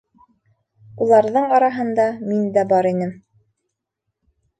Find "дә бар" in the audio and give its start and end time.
2.57-2.89